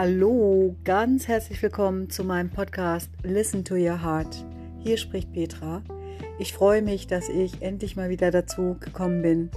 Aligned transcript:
Hallo, 0.00 0.76
ganz 0.84 1.26
herzlich 1.26 1.60
willkommen 1.60 2.08
zu 2.08 2.22
meinem 2.22 2.50
Podcast 2.50 3.10
Listen 3.24 3.64
to 3.64 3.74
Your 3.74 4.00
Heart. 4.00 4.44
Hier 4.78 4.96
spricht 4.96 5.32
Petra. 5.32 5.82
Ich 6.38 6.52
freue 6.52 6.82
mich, 6.82 7.08
dass 7.08 7.28
ich 7.28 7.62
endlich 7.62 7.96
mal 7.96 8.08
wieder 8.08 8.30
dazu 8.30 8.76
gekommen 8.78 9.22
bin, 9.22 9.50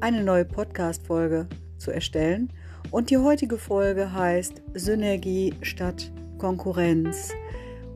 eine 0.00 0.22
neue 0.22 0.44
Podcast-Folge 0.44 1.48
zu 1.78 1.92
erstellen. 1.92 2.52
Und 2.90 3.08
die 3.08 3.16
heutige 3.16 3.56
Folge 3.56 4.12
heißt 4.12 4.60
Synergie 4.74 5.54
statt 5.62 6.12
Konkurrenz. 6.36 7.32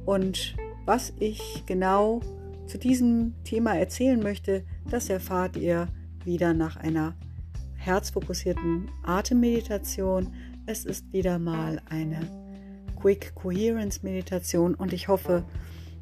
Und 0.06 0.56
was 0.86 1.12
ich 1.18 1.64
genau 1.66 2.22
zu 2.66 2.78
diesem 2.78 3.34
Thema 3.44 3.76
erzählen 3.76 4.22
möchte, 4.22 4.64
das 4.88 5.10
erfahrt 5.10 5.58
ihr 5.58 5.86
wieder 6.24 6.54
nach 6.54 6.76
einer 6.76 7.14
herzfokussierten 7.76 8.90
Atemmeditation 9.02 10.32
es 10.70 10.84
ist 10.84 11.12
wieder 11.12 11.40
mal 11.40 11.82
eine 11.86 12.20
Quick 12.94 13.34
Coherence 13.34 14.04
Meditation 14.04 14.76
und 14.76 14.92
ich 14.92 15.08
hoffe, 15.08 15.44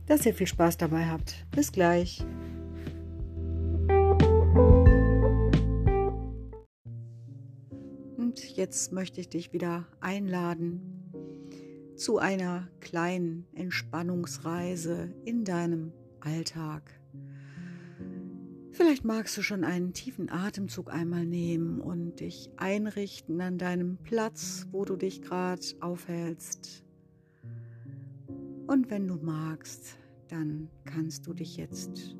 dass 0.04 0.26
ihr 0.26 0.34
viel 0.34 0.46
Spaß 0.46 0.76
dabei 0.76 1.06
habt. 1.06 1.46
Bis 1.52 1.72
gleich. 1.72 2.22
Und 8.18 8.56
jetzt 8.56 8.92
möchte 8.92 9.22
ich 9.22 9.30
dich 9.30 9.54
wieder 9.54 9.86
einladen 10.00 10.82
zu 11.96 12.18
einer 12.18 12.68
kleinen 12.80 13.46
Entspannungsreise 13.54 15.14
in 15.24 15.44
deinem 15.44 15.92
Alltag. 16.20 16.97
Vielleicht 18.78 19.04
magst 19.04 19.36
du 19.36 19.42
schon 19.42 19.64
einen 19.64 19.92
tiefen 19.92 20.30
Atemzug 20.30 20.92
einmal 20.92 21.26
nehmen 21.26 21.80
und 21.80 22.20
dich 22.20 22.48
einrichten 22.58 23.40
an 23.40 23.58
deinem 23.58 23.96
Platz, 23.96 24.68
wo 24.70 24.84
du 24.84 24.94
dich 24.94 25.20
gerade 25.20 25.60
aufhältst. 25.80 26.84
Und 28.68 28.88
wenn 28.88 29.08
du 29.08 29.16
magst, 29.16 29.98
dann 30.28 30.70
kannst 30.84 31.26
du 31.26 31.34
dich 31.34 31.56
jetzt 31.56 32.14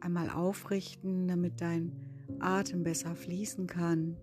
einmal 0.00 0.30
aufrichten, 0.30 1.28
damit 1.28 1.60
dein 1.60 1.92
Atem 2.38 2.84
besser 2.84 3.14
fließen 3.14 3.66
kann. 3.66 4.16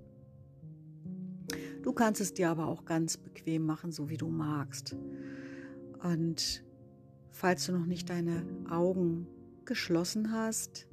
Du 1.84 1.94
kannst 1.94 2.20
es 2.20 2.34
dir 2.34 2.50
aber 2.50 2.66
auch 2.66 2.84
ganz 2.84 3.16
bequem 3.16 3.64
machen, 3.64 3.92
so 3.92 4.10
wie 4.10 4.18
du 4.18 4.30
magst. 4.30 4.98
Und 6.02 6.64
falls 7.30 7.68
du 7.68 7.74
noch 7.74 7.86
nicht 7.86 8.10
deine 8.10 8.44
Augen 8.68 9.28
geschlossen 9.66 10.32
hast, 10.32 10.88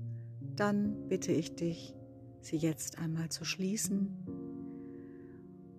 dann 0.57 1.09
bitte 1.09 1.33
ich 1.33 1.55
dich, 1.55 1.95
sie 2.41 2.57
jetzt 2.57 2.99
einmal 2.99 3.29
zu 3.29 3.45
schließen 3.45 4.17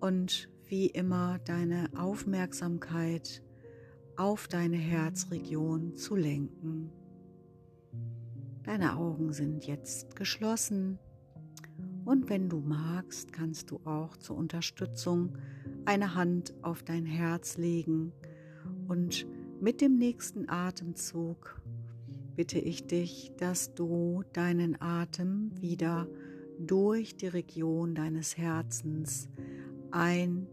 und 0.00 0.48
wie 0.66 0.86
immer 0.86 1.38
deine 1.44 1.88
Aufmerksamkeit 1.96 3.42
auf 4.16 4.48
deine 4.48 4.76
Herzregion 4.76 5.96
zu 5.96 6.14
lenken. 6.14 6.90
Deine 8.64 8.96
Augen 8.96 9.32
sind 9.32 9.66
jetzt 9.66 10.14
geschlossen 10.14 10.98
und 12.04 12.28
wenn 12.28 12.48
du 12.48 12.60
magst, 12.60 13.32
kannst 13.32 13.70
du 13.70 13.80
auch 13.84 14.16
zur 14.16 14.36
Unterstützung 14.36 15.36
eine 15.84 16.14
Hand 16.14 16.54
auf 16.62 16.82
dein 16.82 17.06
Herz 17.06 17.56
legen 17.56 18.12
und 18.88 19.26
mit 19.60 19.80
dem 19.80 19.96
nächsten 19.96 20.48
Atemzug 20.48 21.60
bitte 22.38 22.60
ich 22.60 22.86
dich, 22.86 23.32
dass 23.36 23.74
du 23.74 24.22
deinen 24.32 24.80
Atem 24.80 25.50
wieder 25.60 26.06
durch 26.60 27.16
die 27.16 27.26
Region 27.26 27.96
deines 27.96 28.36
Herzens 28.36 29.28
ein- 29.90 30.46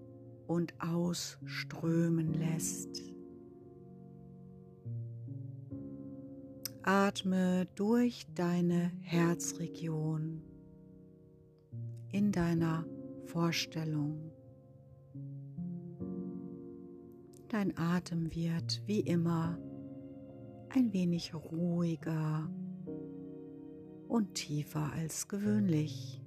und 0.47 0.73
ausströmen 0.80 2.33
lässt. 2.33 3.03
Atme 6.82 7.67
durch 7.76 8.26
deine 8.33 8.92
Herzregion 9.02 10.42
in 12.11 12.32
deiner 12.32 12.83
Vorstellung. 13.26 14.32
Dein 17.49 17.77
Atem 17.77 18.33
wird 18.33 18.82
wie 18.88 19.02
immer 19.02 19.59
ein 20.75 20.91
wenig 20.91 21.33
ruhiger 21.33 22.49
und 24.09 24.36
tiefer 24.36 24.91
als 24.93 25.27
gewöhnlich. 25.27 26.21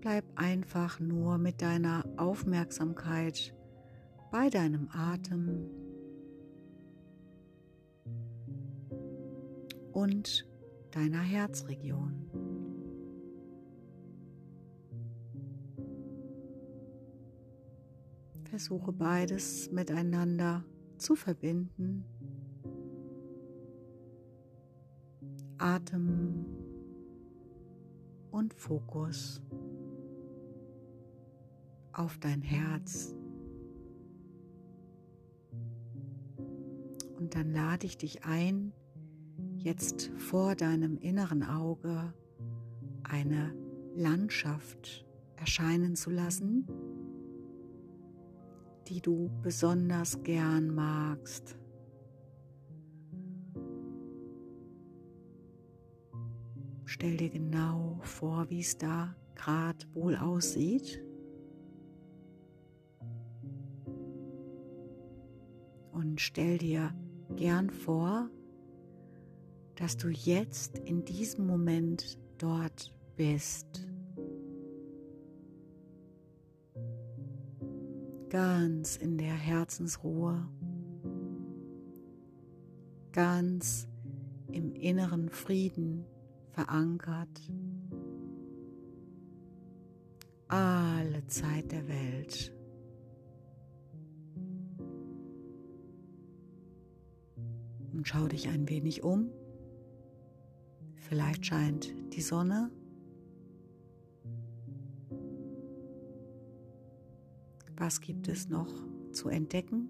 Bleib 0.00 0.24
einfach 0.34 0.98
nur 0.98 1.38
mit 1.38 1.62
deiner 1.62 2.04
Aufmerksamkeit 2.16 3.54
bei 4.32 4.50
deinem 4.50 4.88
Atem 4.90 5.70
und 9.92 10.44
deiner 10.90 11.20
Herzregion. 11.20 12.41
Versuche 18.52 18.92
beides 18.92 19.72
miteinander 19.72 20.62
zu 20.98 21.16
verbinden. 21.16 22.04
Atem 25.56 26.44
und 28.30 28.52
Fokus 28.52 29.40
auf 31.94 32.18
dein 32.18 32.42
Herz. 32.42 33.14
Und 37.16 37.34
dann 37.34 37.54
lade 37.54 37.86
ich 37.86 37.96
dich 37.96 38.26
ein, 38.26 38.74
jetzt 39.56 40.10
vor 40.18 40.56
deinem 40.56 40.98
inneren 40.98 41.42
Auge 41.42 42.12
eine 43.02 43.54
Landschaft 43.96 45.06
erscheinen 45.36 45.96
zu 45.96 46.10
lassen, 46.10 46.68
die 48.92 49.00
du 49.00 49.30
besonders 49.40 50.22
gern 50.22 50.74
magst. 50.74 51.56
Stell 56.84 57.16
dir 57.16 57.30
genau 57.30 57.98
vor, 58.02 58.50
wie 58.50 58.60
es 58.60 58.76
da 58.76 59.16
gerade 59.34 59.78
wohl 59.94 60.14
aussieht. 60.14 61.02
Und 65.92 66.20
stell 66.20 66.58
dir 66.58 66.92
gern 67.36 67.70
vor, 67.70 68.28
dass 69.76 69.96
du 69.96 70.08
jetzt 70.08 70.76
in 70.80 71.02
diesem 71.06 71.46
Moment 71.46 72.18
dort 72.36 72.92
bist. 73.16 73.88
Ganz 78.32 78.96
in 78.96 79.18
der 79.18 79.34
Herzensruhe, 79.34 80.48
ganz 83.12 83.86
im 84.50 84.72
inneren 84.72 85.28
Frieden 85.28 86.06
verankert. 86.48 87.28
Alle 90.48 91.26
Zeit 91.26 91.72
der 91.72 91.86
Welt. 91.88 92.54
Und 97.92 98.08
schau 98.08 98.28
dich 98.28 98.48
ein 98.48 98.66
wenig 98.70 99.04
um. 99.04 99.30
Vielleicht 100.94 101.44
scheint 101.44 101.94
die 102.14 102.22
Sonne 102.22 102.70
Was 107.76 108.00
gibt 108.00 108.28
es 108.28 108.48
noch 108.48 108.68
zu 109.12 109.28
entdecken? 109.28 109.88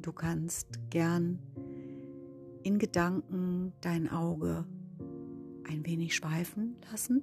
Du 0.00 0.12
kannst 0.12 0.68
gern 0.90 1.38
in 2.62 2.78
Gedanken 2.78 3.72
dein 3.80 4.08
Auge 4.08 4.64
ein 5.68 5.86
wenig 5.86 6.14
schweifen 6.14 6.76
lassen. 6.90 7.22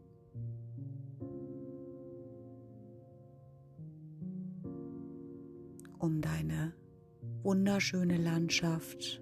um 5.99 6.21
deine 6.21 6.73
wunderschöne 7.43 8.17
Landschaft 8.17 9.21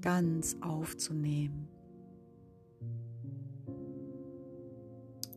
ganz 0.00 0.56
aufzunehmen. 0.60 1.68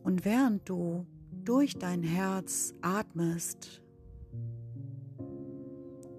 Und 0.02 0.24
während 0.24 0.68
du 0.68 1.06
durch 1.44 1.76
dein 1.78 2.02
Herz 2.02 2.74
atmest, 2.82 3.82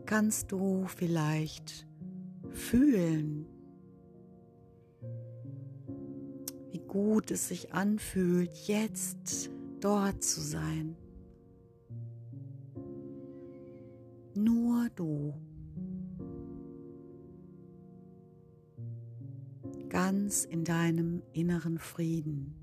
kannst 0.05 0.51
du 0.51 0.85
vielleicht 0.87 1.87
fühlen, 2.49 3.45
wie 6.71 6.79
gut 6.79 7.31
es 7.31 7.47
sich 7.47 7.73
anfühlt, 7.73 8.51
jetzt 8.67 9.49
dort 9.79 10.23
zu 10.23 10.41
sein. 10.41 10.95
Nur 14.35 14.89
du. 14.95 15.33
Ganz 19.89 20.45
in 20.45 20.63
deinem 20.63 21.21
inneren 21.33 21.77
Frieden. 21.77 22.62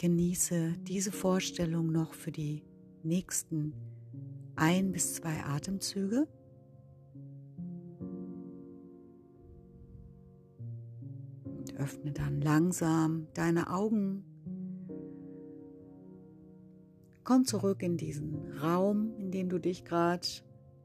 Genieße 0.00 0.78
diese 0.88 1.12
Vorstellung 1.12 1.92
noch 1.92 2.14
für 2.14 2.32
die 2.32 2.62
nächsten 3.02 3.74
ein 4.56 4.92
bis 4.92 5.12
zwei 5.16 5.44
Atemzüge. 5.44 6.26
Und 11.44 11.76
öffne 11.76 12.12
dann 12.12 12.40
langsam 12.40 13.26
deine 13.34 13.70
Augen. 13.70 14.24
Komm 17.22 17.44
zurück 17.44 17.82
in 17.82 17.98
diesen 17.98 18.58
Raum, 18.58 19.14
in 19.18 19.30
dem 19.30 19.50
du 19.50 19.58
dich 19.58 19.84
gerade 19.84 20.26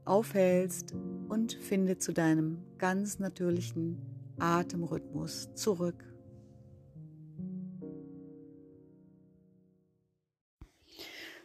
aufhältst 0.04 0.94
und 1.30 1.54
finde 1.54 1.96
zu 1.96 2.12
deinem 2.12 2.58
ganz 2.76 3.18
natürlichen 3.18 3.96
Atemrhythmus 4.38 5.54
zurück. 5.54 6.04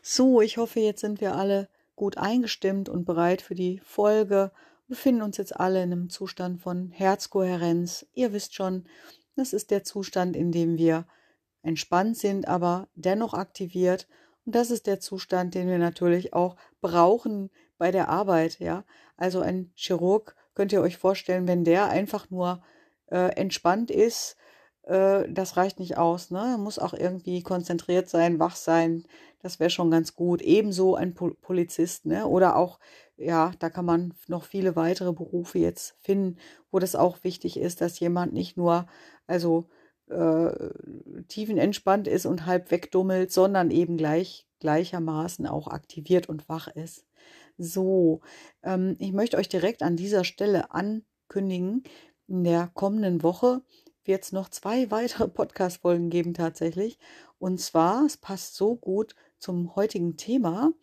So, 0.03 0.42
ich 0.42 0.57
hoffe, 0.57 0.80
jetzt 0.80 1.01
sind 1.01 1.21
wir 1.21 1.36
alle 1.36 1.69
gut 1.95 2.18
eingestimmt 2.18 2.89
und 2.89 3.06
bereit 3.06 3.44
für 3.44 3.53
die 3.53 3.80
Folge. 3.86 4.51
Wir 4.88 4.95
befinden 4.95 5.21
uns 5.21 5.38
jetzt 5.38 5.56
alle 5.59 5.83
in 5.83 5.92
einem 5.92 6.09
Zustand 6.09 6.59
von 6.59 6.89
Herzkohärenz. 6.89 8.07
Ihr 8.13 8.33
wisst 8.33 8.56
schon, 8.56 8.86
das 9.36 9.53
ist 9.53 9.69
der 9.69 9.83
Zustand, 9.83 10.36
in 10.36 10.51
dem 10.51 10.77
wir 10.80 11.06
entspannt 11.62 12.18
sind, 12.18 12.48
aber 12.48 12.88
dennoch 12.95 13.36
aktiviert. 13.36 14.07
Und 14.44 14.56
das 14.56 14.71
ist 14.71 14.88
der 14.88 15.00
Zustand, 15.00 15.53
den 15.53 15.68
wir 15.68 15.77
natürlich 15.77 16.33
auch 16.33 16.56
brauchen 16.81 17.51
bei 17.77 17.92
der 17.92 18.09
Arbeit. 18.09 18.59
Ja, 18.59 18.83
also 19.18 19.42
ein 19.42 19.71
Chirurg 19.75 20.36
könnt 20.56 20.74
ihr 20.74 20.81
euch 20.81 20.98
vorstellen, 20.98 21.48
wenn 21.48 21.63
der 21.63 21.89
einfach 21.89 22.31
nur 22.31 22.63
äh, 23.12 23.36
entspannt 23.36 23.92
ist, 23.92 24.36
äh, 24.83 25.31
das 25.31 25.57
reicht 25.57 25.79
nicht 25.79 25.97
aus. 25.97 26.31
Ne? 26.31 26.57
Muss 26.59 26.79
auch 26.79 26.93
irgendwie 26.93 27.43
konzentriert 27.43 28.09
sein, 28.09 28.39
wach 28.39 28.55
sein. 28.55 29.05
Das 29.41 29.59
wäre 29.59 29.69
schon 29.69 29.91
ganz 29.91 30.15
gut. 30.15 30.41
Ebenso 30.41 30.95
ein 30.95 31.13
Polizist, 31.15 32.05
ne? 32.05 32.27
Oder 32.27 32.55
auch, 32.55 32.79
ja, 33.17 33.51
da 33.59 33.69
kann 33.69 33.85
man 33.85 34.13
noch 34.27 34.43
viele 34.43 34.75
weitere 34.75 35.13
Berufe 35.13 35.57
jetzt 35.59 35.95
finden, 36.01 36.37
wo 36.71 36.79
das 36.79 36.95
auch 36.95 37.23
wichtig 37.23 37.57
ist, 37.57 37.81
dass 37.81 37.99
jemand 37.99 38.33
nicht 38.33 38.55
nur, 38.57 38.85
also 39.25 39.67
äh, 40.09 40.51
tiefenentspannt 41.27 42.07
ist 42.07 42.25
und 42.25 42.45
halb 42.45 42.69
wegdummelt, 42.69 43.31
sondern 43.31 43.71
eben 43.71 43.97
gleich 43.97 44.47
gleichermaßen 44.59 45.47
auch 45.47 45.67
aktiviert 45.67 46.29
und 46.29 46.47
wach 46.47 46.67
ist. 46.67 47.05
So, 47.57 48.21
ähm, 48.63 48.95
ich 48.99 49.11
möchte 49.11 49.37
euch 49.37 49.49
direkt 49.49 49.83
an 49.83 49.97
dieser 49.97 50.23
Stelle 50.23 50.71
ankündigen, 50.71 51.83
in 52.27 52.43
der 52.43 52.69
kommenden 52.73 53.23
Woche 53.23 53.61
wird 54.06 54.24
es 54.24 54.31
noch 54.31 54.50
zwei 54.50 54.89
weitere 54.92 55.27
Podcast-Folgen 55.27 56.09
geben 56.09 56.33
tatsächlich. 56.33 56.98
Und 57.39 57.59
zwar, 57.59 58.06
es 58.06 58.18
passt 58.18 58.56
so 58.56 58.75
gut 58.75 59.15
zum 59.39 59.75
heutigen 59.75 60.18
Thema, 60.18 60.74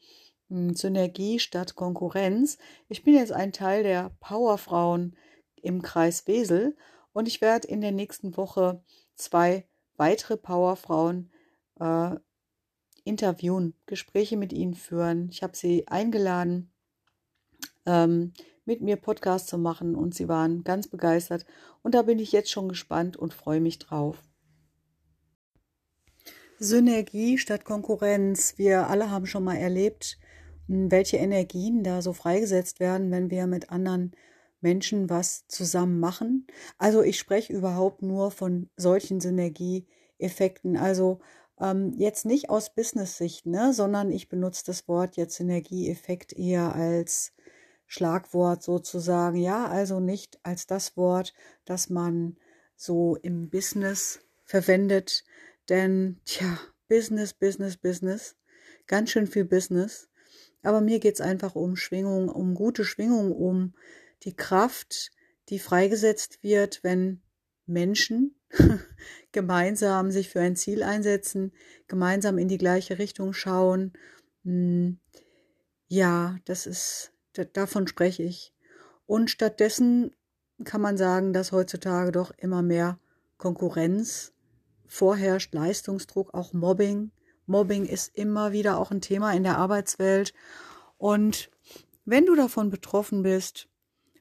hm, 0.49 0.75
Synergie 0.75 1.39
statt 1.39 1.75
Konkurrenz. 1.75 2.59
Ich 2.89 3.05
bin 3.05 3.15
jetzt 3.15 3.33
ein 3.33 3.53
Teil 3.53 3.83
der 3.83 4.11
Powerfrauen 4.21 5.17
im 5.57 5.83
Kreis 5.83 6.27
Wesel 6.27 6.77
und 7.13 7.29
ich 7.29 7.41
werde 7.41 7.69
in 7.69 7.81
der 7.81 7.93
nächsten 7.93 8.37
Woche 8.37 8.83
zwei 9.15 9.67
weitere 9.97 10.37
Powerfrauen 10.37 11.31
äh, 11.81 12.17
interviewen, 13.05 13.75
Gespräche 13.87 14.37
mit 14.37 14.53
ihnen 14.53 14.75
führen. 14.75 15.29
Ich 15.31 15.43
habe 15.43 15.57
sie 15.57 15.89
eingeladen, 15.89 16.71
ähm, 17.89 18.33
mit 18.65 18.83
mir 18.83 18.97
Podcast 18.97 19.49
zu 19.49 19.59
machen 19.59 19.97
und 19.97 20.15
sie 20.15 20.29
waren 20.29 20.63
ganz 20.63 20.87
begeistert 20.89 21.47
und 21.83 21.95
da 21.95 22.03
bin 22.03 22.19
ich 22.19 22.33
jetzt 22.33 22.51
schon 22.51 22.69
gespannt 22.69 23.17
und 23.17 23.33
freue 23.35 23.61
mich 23.61 23.79
drauf. 23.79 24.23
Synergie 26.61 27.39
statt 27.39 27.65
Konkurrenz. 27.65 28.55
Wir 28.59 28.89
alle 28.89 29.11
haben 29.11 29.27
schon 29.27 29.45
mal 29.45 29.57
erlebt, 29.57 30.19
hm, 30.67 30.91
welche 30.91 31.17
Energien 31.17 31.83
da 31.83 32.03
so 32.03 32.13
freigesetzt 32.13 32.79
werden, 32.79 33.11
wenn 33.11 33.31
wir 33.31 33.47
mit 33.47 33.71
anderen 33.71 34.13
Menschen 34.61 35.09
was 35.09 35.47
zusammen 35.47 36.01
machen. 36.01 36.47
Also 36.77 37.03
ich 37.03 37.19
spreche 37.19 37.53
überhaupt 37.53 38.03
nur 38.03 38.31
von 38.33 38.69
solchen 38.77 39.21
Synergieeffekten. 39.21 40.77
Also 40.77 41.21
ähm, 41.61 41.95
jetzt 41.97 42.27
nicht 42.27 42.51
aus 42.51 42.75
Business-Sicht, 42.75 43.47
ne, 43.47 43.73
sondern 43.73 44.11
ich 44.11 44.29
benutze 44.29 44.65
das 44.67 44.89
Wort 44.89 45.17
jetzt 45.17 45.37
Synergieeffekt 45.37 46.33
eher 46.33 46.75
als 46.75 47.33
Schlagwort 47.89 48.63
sozusagen. 48.63 49.39
Ja, 49.39 49.67
also 49.67 49.99
nicht 49.99 50.39
als 50.45 50.67
das 50.67 50.97
Wort, 50.97 51.35
das 51.65 51.89
man 51.89 52.37
so 52.77 53.17
im 53.17 53.51
Business 53.51 54.21
verwendet. 54.45 55.25
Denn, 55.69 56.21
tja, 56.25 56.59
Business, 56.87 57.35
Business, 57.35 57.77
Business. 57.77 58.37
Ganz 58.87 59.11
schön 59.11 59.27
viel 59.27 59.45
Business. 59.45 60.09
Aber 60.63 60.81
mir 60.81 61.01
geht's 61.01 61.21
einfach 61.21 61.55
um 61.55 61.77
Schwingung, 61.77 62.29
um 62.29 62.55
gute 62.55 62.85
Schwingung, 62.85 63.33
um 63.33 63.75
die 64.23 64.37
Kraft, 64.37 65.11
die 65.49 65.59
freigesetzt 65.59 66.43
wird, 66.43 66.85
wenn 66.85 67.23
Menschen 67.67 68.35
gemeinsam 69.33 70.11
sich 70.11 70.29
für 70.29 70.41
ein 70.41 70.57
Ziel 70.57 70.83
einsetzen, 70.83 71.53
gemeinsam 71.87 72.39
in 72.39 72.49
die 72.49 72.59
gleiche 72.59 72.99
Richtung 72.99 73.33
schauen. 73.33 73.93
Hm, 74.45 74.99
ja, 75.87 76.39
das 76.45 76.67
ist 76.67 77.13
davon 77.33 77.87
spreche 77.87 78.23
ich. 78.23 78.53
Und 79.07 79.31
stattdessen 79.31 80.15
kann 80.65 80.81
man 80.81 80.97
sagen, 80.97 81.33
dass 81.33 81.53
heutzutage 81.53 82.13
doch 82.13 82.33
immer 82.37 82.63
mehr 82.63 82.99
Konkurrenz 83.37 84.33
vorherrscht, 84.87 85.55
Leistungsdruck, 85.55 86.35
auch 86.35 86.53
Mobbing. 86.53 87.11
Mobbing 87.47 87.87
ist 87.87 88.17
immer 88.17 88.53
wieder 88.53 88.79
auch 88.79 88.91
ein 88.91 89.01
Thema 89.01 89.33
in 89.33 89.45
der 89.45 89.59
Arbeitswelt. 89.59 90.35
Und 90.99 91.51
wenn 92.05 92.27
du 92.27 92.35
davon 92.35 92.71
betroffen 92.71 93.23
bist, 93.23 93.69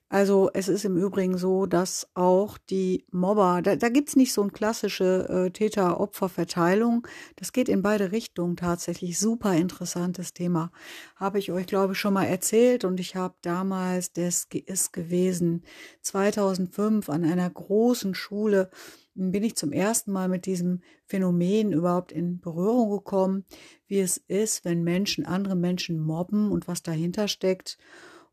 also 0.09 0.49
es 0.53 0.69
ist 0.69 0.85
im 0.85 0.95
Übrigen 0.95 1.37
so, 1.37 1.65
dass 1.65 2.07
auch 2.13 2.57
die 2.57 3.03
Mobber, 3.11 3.61
da, 3.61 3.75
da 3.75 3.89
gibt's 3.89 4.15
nicht 4.15 4.31
so 4.31 4.41
eine 4.41 4.51
klassische 4.51 5.27
äh, 5.27 5.51
Täter-Opfer-Verteilung. 5.51 7.05
Das 7.35 7.51
geht 7.51 7.67
in 7.67 7.81
beide 7.81 8.13
Richtungen 8.13 8.55
tatsächlich. 8.55 9.19
Super 9.19 9.53
interessantes 9.55 10.33
Thema. 10.33 10.71
Habe 11.17 11.39
ich 11.39 11.51
euch, 11.51 11.67
glaube 11.67 11.91
ich, 11.91 11.99
schon 11.99 12.13
mal 12.13 12.23
erzählt. 12.23 12.85
Und 12.85 13.01
ich 13.01 13.17
habe 13.17 13.35
damals, 13.41 14.13
das 14.13 14.47
ist 14.49 14.93
gewesen, 14.93 15.63
2005 16.03 17.09
an 17.09 17.25
einer 17.25 17.49
großen 17.49 18.15
Schule, 18.15 18.69
bin 19.13 19.43
ich 19.43 19.55
zum 19.55 19.73
ersten 19.73 20.13
Mal 20.13 20.29
mit 20.29 20.45
diesem 20.45 20.83
Phänomen 21.05 21.73
überhaupt 21.73 22.13
in 22.13 22.39
Berührung 22.39 22.91
gekommen, 22.91 23.43
wie 23.87 23.99
es 23.99 24.17
ist, 24.17 24.63
wenn 24.63 24.83
Menschen 24.83 25.25
andere 25.25 25.55
Menschen 25.55 25.99
mobben 25.99 26.51
und 26.51 26.67
was 26.69 26.81
dahinter 26.81 27.27
steckt. 27.27 27.77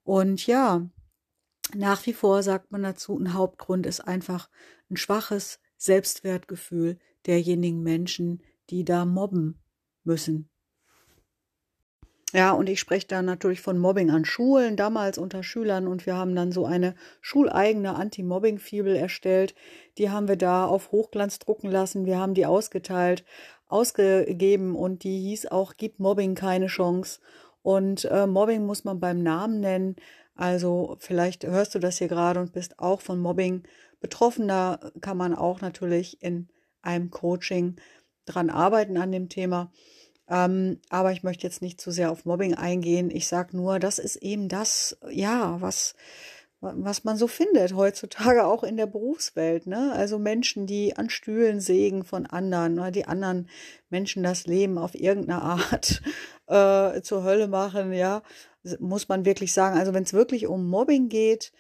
Und 0.05 0.47
ja, 0.47 0.87
nach 1.75 2.05
wie 2.07 2.13
vor 2.13 2.43
sagt 2.43 2.73
man 2.73 2.83
dazu, 2.83 3.19
ein 3.19 3.35
Hauptgrund 3.35 3.87
ist 3.87 4.01
einfach 4.01 4.49
ein 4.91 4.97
schwaches 4.97 5.61
Selbstwertgefühl 5.77 6.99
derjenigen 7.27 7.83
Menschen, 7.83 8.43
die 8.71 8.85
da 8.85 9.05
mobben 9.05 9.61
müssen. 10.05 10.51
Ja, 12.35 12.51
und 12.51 12.69
ich 12.69 12.81
spreche 12.81 13.07
da 13.07 13.23
natürlich 13.23 13.61
von 13.61 13.79
Mobbing 13.79 14.11
an 14.11 14.25
Schulen, 14.25 14.77
damals 14.77 15.19
unter 15.19 15.45
Schülern. 15.45 15.87
Und 15.87 16.05
wir 16.05 16.17
haben 16.17 16.35
dann 16.35 16.51
so 16.51 16.67
eine 16.67 16.97
schuleigene 17.21 17.95
Anti-Mobbing-Fibel 17.95 18.97
erstellt. 18.97 19.55
Die 19.99 20.11
haben 20.11 20.27
wir 20.27 20.35
da 20.35 20.67
auf 20.67 20.91
Hochglanz 20.91 21.39
drucken 21.39 21.71
lassen. 21.71 22.07
Wir 22.07 22.19
haben 22.19 22.35
die 22.35 22.45
ausgeteilt, 22.45 23.25
ausgegeben 23.69 24.75
und 24.75 25.05
die 25.05 25.21
hieß 25.21 25.47
auch, 25.47 25.77
gibt 25.77 26.01
Mobbing 26.01 26.35
keine 26.35 26.67
Chance. 26.67 27.21
Und 27.63 28.05
äh, 28.07 28.27
Mobbing 28.27 28.67
muss 28.67 28.83
man 28.83 28.99
beim 28.99 29.23
Namen 29.23 29.61
nennen. 29.61 29.95
Also 30.35 30.97
vielleicht 30.99 31.45
hörst 31.45 31.75
du 31.75 31.79
das 31.79 31.99
hier 31.99 32.09
gerade 32.09 32.41
und 32.41 32.53
bist 32.53 32.79
auch 32.79 33.01
von 33.01 33.21
Mobbing 33.21 33.63
betroffen. 34.01 34.49
Da 34.49 34.79
kann 35.01 35.17
man 35.17 35.35
auch 35.35 35.61
natürlich 35.61 36.23
in 36.23 36.49
einem 36.83 37.11
Coaching 37.11 37.77
dran 38.27 38.51
arbeiten 38.51 38.97
an 38.97 39.13
dem 39.13 39.29
Thema. 39.29 39.71
Ähm, 40.29 40.81
aber 40.89 41.13
ich 41.13 41.23
möchte 41.23 41.47
jetzt 41.47 41.63
nicht 41.63 41.81
zu 41.81 41.91
sehr 41.91 42.11
auf 42.11 42.25
Mobbing 42.25 42.55
eingehen. 42.55 43.11
Ich 43.11 43.29
sage 43.29 43.57
nur, 43.57 43.79
das 43.79 43.99
ist 43.99 44.17
eben 44.17 44.49
das, 44.49 44.97
ja, 45.11 45.61
was, 45.61 45.95
was 46.61 47.05
man 47.05 47.17
so 47.19 47.29
findet 47.29 47.75
heutzutage 47.75 48.45
auch 48.47 48.65
in 48.65 48.77
der 48.77 48.87
Berufswelt. 48.87 49.67
Ne? 49.67 49.93
Also 49.93 50.19
Menschen, 50.19 50.67
die 50.67 50.97
an 50.97 51.11
Stühlen 51.11 51.61
sägen 51.61 52.05
von 52.05 52.27
anderen 52.27 52.79
oder 52.79 52.91
die 52.91 53.07
anderen 53.07 53.49
Menschen 53.91 54.23
das 54.23 54.47
Leben 54.47 54.79
auf 54.79 54.95
irgendeine 54.95 55.43
Art 55.43 56.03
äh, 56.47 57.03
zur 57.03 57.23
Hölle 57.23 57.47
machen, 57.47 57.93
ja 57.93 58.23
muss 58.81 59.09
man 59.09 59.25
wirklich 59.25 59.53
sagen. 59.53 59.79
Also 59.79 59.95
wenn 59.95 60.05
es 60.05 60.13
wirklich 60.13 60.47
um 60.47 60.69
Mobbing 60.69 61.09
geht, 61.09 61.53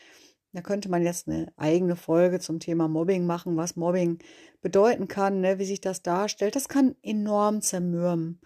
Da 0.54 0.62
könnte 0.62 0.88
man 0.88 1.02
jetzt 1.02 1.26
eine 1.28 1.52
eigene 1.56 1.96
Folge 1.96 2.38
zum 2.38 2.60
Thema 2.60 2.86
Mobbing 2.86 3.26
machen, 3.26 3.56
was 3.56 3.74
Mobbing 3.74 4.20
bedeuten 4.62 5.08
kann, 5.08 5.40
ne, 5.40 5.58
wie 5.58 5.64
sich 5.64 5.80
das 5.80 6.02
darstellt. 6.02 6.54
Das 6.54 6.68
kann 6.68 6.94
enorm 7.02 7.60
zermürben. 7.60 8.40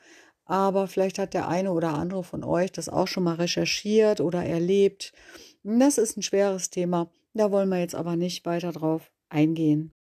Aber 0.47 0.88
vielleicht 0.88 1.19
hat 1.19 1.35
der 1.35 1.49
eine 1.49 1.73
oder 1.73 1.93
andere 1.93 2.25
von 2.25 2.45
euch 2.45 2.73
das 2.73 2.88
auch 2.88 3.09
schon 3.09 3.25
mal 3.25 3.35
recherchiert 3.35 4.23
oder 4.23 4.43
erlebt. 4.43 5.12
Das 5.62 5.99
ist 5.99 6.17
ein 6.17 6.23
schweres 6.23 6.71
Thema. 6.71 7.11
Da 7.35 7.50
wollen 7.53 7.69
wir 7.69 7.79
jetzt 7.79 7.95
aber 7.95 8.17
nicht 8.17 8.47
weiter 8.47 8.73
drauf 8.73 9.11
eingehen. 9.29 9.93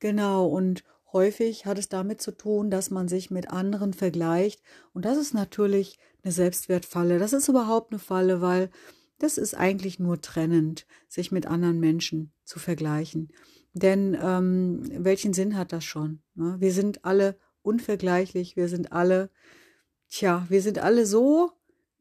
Genau, 0.00 0.46
und 0.46 0.84
häufig 1.12 1.66
hat 1.66 1.78
es 1.78 1.88
damit 1.88 2.20
zu 2.20 2.32
tun, 2.32 2.70
dass 2.70 2.90
man 2.90 3.08
sich 3.08 3.30
mit 3.30 3.50
anderen 3.50 3.92
vergleicht. 3.94 4.62
Und 4.92 5.04
das 5.04 5.18
ist 5.18 5.34
natürlich 5.34 5.98
eine 6.22 6.32
Selbstwertfalle. 6.32 7.18
Das 7.18 7.32
ist 7.32 7.48
überhaupt 7.48 7.92
eine 7.92 7.98
Falle, 7.98 8.40
weil 8.40 8.70
das 9.18 9.38
ist 9.38 9.54
eigentlich 9.54 9.98
nur 9.98 10.20
trennend, 10.20 10.86
sich 11.08 11.30
mit 11.30 11.46
anderen 11.46 11.78
Menschen 11.78 12.32
zu 12.44 12.58
vergleichen. 12.58 13.30
Denn 13.72 14.16
ähm, 14.20 14.82
welchen 15.04 15.32
Sinn 15.32 15.56
hat 15.56 15.72
das 15.72 15.84
schon? 15.84 16.22
Ne? 16.34 16.56
Wir 16.58 16.72
sind 16.72 17.04
alle 17.04 17.38
unvergleichlich, 17.62 18.56
wir 18.56 18.68
sind 18.68 18.92
alle, 18.92 19.30
tja, 20.08 20.44
wir 20.48 20.60
sind 20.60 20.78
alle 20.78 21.06
so, 21.06 21.52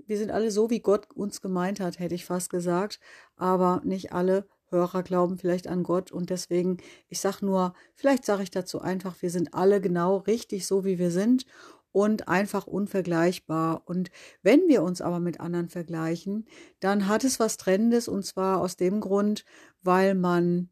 wir 0.06 0.18
sind 0.18 0.32
alle 0.32 0.52
so, 0.52 0.70
wie 0.70 0.80
Gott 0.80 1.08
uns 1.14 1.42
gemeint 1.42 1.80
hat, 1.80 2.00
hätte 2.00 2.16
ich 2.16 2.26
fast 2.26 2.50
gesagt, 2.50 3.00
aber 3.36 3.82
nicht 3.86 4.12
alle 4.12 4.48
Hörer 4.72 5.04
glauben 5.04 5.38
vielleicht 5.38 5.68
an 5.68 5.84
Gott 5.84 6.12
und 6.12 6.30
deswegen, 6.30 6.78
ich 7.10 7.20
sage 7.20 7.46
nur, 7.46 7.74
vielleicht 7.96 8.26
sage 8.26 8.44
ich 8.44 8.52
dazu 8.52 8.82
einfach, 8.82 9.22
wir 9.22 9.30
sind 9.30 9.54
alle 9.54 9.82
genau 9.82 10.18
richtig 10.18 10.66
so, 10.66 10.86
wie 10.86 10.98
wir 10.98 11.12
sind 11.12 11.46
und 11.92 12.28
einfach 12.28 12.68
unvergleichbar. 12.68 13.84
Und 13.86 14.12
wenn 14.42 14.68
wir 14.68 14.84
uns 14.84 15.02
aber 15.02 15.20
mit 15.20 15.40
anderen 15.40 15.70
vergleichen, 15.70 16.46
dann 16.80 17.08
hat 17.08 17.24
es 17.24 17.40
was 17.40 17.58
Trennendes 17.58 18.08
und 18.08 18.26
zwar 18.26 18.62
aus 18.62 18.78
dem 18.78 19.02
Grund, 19.02 19.46
weil 19.84 20.16
man 20.16 20.70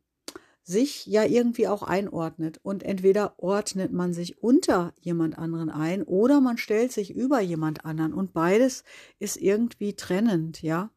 sich 0.69 1.07
ja 1.07 1.23
irgendwie 1.23 1.67
auch 1.67 1.81
einordnet. 1.81 2.59
Und 2.61 2.83
entweder 2.83 3.33
ordnet 3.37 3.91
man 3.91 4.13
sich 4.13 4.43
unter 4.43 4.93
jemand 5.01 5.37
anderen 5.37 5.71
ein 5.71 6.03
oder 6.03 6.41
man 6.41 6.59
stellt 6.59 6.91
sich 6.91 7.15
über 7.15 7.39
jemand 7.39 7.85
anderen. 7.85 8.13
Und 8.13 8.33
beides 8.33 8.83
ist 9.17 9.37
irgendwie 9.37 9.95
trennend, 9.95 10.61
ja. 10.61 10.91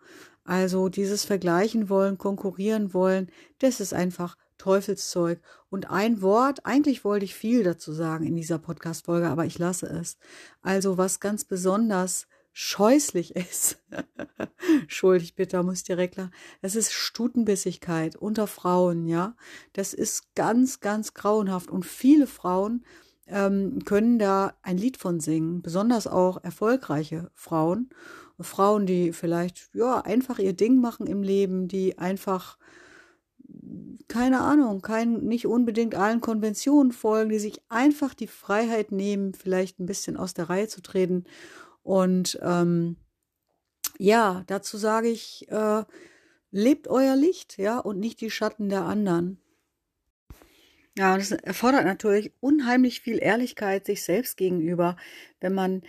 Also 0.44 0.88
dieses 0.88 1.25
Vergleichen 1.25 1.88
wollen, 1.88 2.18
konkurrieren 2.18 2.94
wollen, 2.94 3.30
das 3.58 3.80
ist 3.80 3.94
einfach 3.94 4.37
Teufelszeug. 4.58 5.40
Und 5.70 5.90
ein 5.90 6.22
Wort, 6.22 6.64
eigentlich 6.66 7.04
wollte 7.04 7.25
ich 7.25 7.34
viel 7.34 7.64
dazu 7.64 7.92
sagen 7.92 8.25
in 8.25 8.37
dieser 8.37 8.58
Podcast-Folge, 8.58 9.28
aber 9.28 9.44
ich 9.44 9.58
lasse 9.58 9.87
es. 9.87 10.18
Also 10.61 10.99
was 10.99 11.20
ganz 11.20 11.44
besonders 11.44 12.26
scheußlich 12.52 13.34
ist. 13.37 13.82
Schuldig 14.87 15.34
bitte, 15.34 15.62
muss 15.62 15.82
direkt 15.82 16.16
lachen. 16.16 16.32
Das 16.61 16.76
ist 16.76 16.92
Stutenbissigkeit 16.92 18.16
unter 18.16 18.46
Frauen, 18.46 19.06
ja. 19.06 19.37
Das 19.72 19.94
ist 19.94 20.34
ganz, 20.34 20.80
ganz 20.80 21.14
grauenhaft. 21.14 21.70
Und 21.70 21.84
viele 21.84 22.26
Frauen 22.26 22.84
ähm, 23.26 23.80
können 23.84 24.18
da 24.18 24.54
ein 24.62 24.76
Lied 24.76 24.96
von 24.96 25.20
singen, 25.20 25.62
besonders 25.62 26.06
auch 26.06 26.42
erfolgreiche 26.44 27.30
Frauen. 27.34 27.90
Frauen, 28.42 28.87
die 28.87 29.12
vielleicht, 29.12 29.70
ja, 29.75 30.00
einfach 30.00 30.38
ihr 30.38 30.52
Ding 30.52 30.80
machen 30.80 31.06
im 31.06 31.22
Leben, 31.22 31.68
die 31.68 31.99
einfach 31.99 32.58
keine 34.08 34.40
Ahnung, 34.40 34.82
kein, 34.82 35.25
nicht 35.25 35.46
unbedingt 35.46 35.94
allen 35.94 36.20
Konventionen 36.20 36.92
folgen, 36.92 37.30
die 37.30 37.38
sich 37.38 37.62
einfach 37.68 38.14
die 38.14 38.26
Freiheit 38.26 38.92
nehmen, 38.92 39.32
vielleicht 39.32 39.80
ein 39.80 39.87
bisschen 39.87 40.16
aus 40.16 40.34
der 40.34 40.50
Reihe 40.50 40.68
zu 40.68 40.82
treten. 40.82 41.25
Und 41.82 42.38
ähm, 42.42 42.96
ja, 43.99 44.44
dazu 44.46 44.76
sage 44.76 45.08
ich, 45.08 45.49
äh, 45.50 45.84
lebt 46.50 46.88
euer 46.88 47.16
Licht, 47.16 47.58
ja, 47.58 47.78
und 47.78 47.99
nicht 47.99 48.20
die 48.20 48.30
Schatten 48.30 48.68
der 48.68 48.82
anderen. 48.82 49.38
Ja, 50.99 51.16
das 51.16 51.32
erfordert 51.32 51.87
natürlich 51.87 52.32
unheimlich 52.40 53.00
viel 53.00 53.18
Ehrlichkeit 53.18 53.87
sich 53.87 54.02
selbst 54.02 54.37
gegenüber, 54.37 54.96
wenn 55.40 55.54
man 55.54 55.82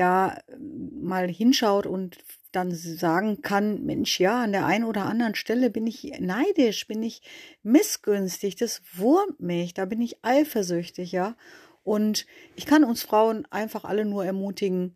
da 0.00 0.38
mal 0.48 1.28
hinschaut 1.28 1.86
und 1.86 2.18
dann 2.52 2.72
sagen 2.72 3.42
kann, 3.42 3.84
Mensch, 3.84 4.18
ja, 4.18 4.42
an 4.42 4.52
der 4.52 4.66
einen 4.66 4.84
oder 4.84 5.04
anderen 5.06 5.34
Stelle 5.34 5.70
bin 5.70 5.86
ich 5.86 6.18
neidisch, 6.18 6.86
bin 6.88 7.02
ich 7.02 7.22
missgünstig, 7.62 8.56
das 8.56 8.82
wurmt 8.94 9.40
mich, 9.40 9.74
da 9.74 9.84
bin 9.84 10.00
ich 10.00 10.24
eifersüchtig, 10.24 11.12
ja. 11.12 11.36
Und 11.82 12.26
ich 12.56 12.66
kann 12.66 12.84
uns 12.84 13.02
Frauen 13.02 13.46
einfach 13.50 13.84
alle 13.84 14.04
nur 14.04 14.24
ermutigen, 14.24 14.94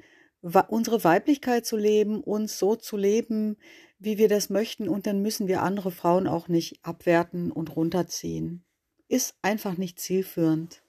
unsere 0.68 1.04
Weiblichkeit 1.04 1.64
zu 1.64 1.76
leben, 1.76 2.22
uns 2.22 2.58
so 2.58 2.76
zu 2.76 2.96
leben, 2.96 3.56
wie 3.98 4.18
wir 4.18 4.28
das 4.28 4.50
möchten, 4.50 4.88
und 4.88 5.06
dann 5.06 5.22
müssen 5.22 5.46
wir 5.48 5.62
andere 5.62 5.90
Frauen 5.90 6.26
auch 6.26 6.48
nicht 6.48 6.84
abwerten 6.84 7.52
und 7.52 7.74
runterziehen. 7.76 8.64
Ist 9.08 9.36
einfach 9.42 9.78
nicht 9.78 10.00
zielführend. 10.00 10.82